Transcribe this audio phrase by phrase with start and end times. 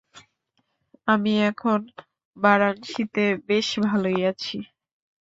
[1.07, 1.79] আমি এখন
[2.37, 4.57] বারাণসীতে বেশ ভালই আছি।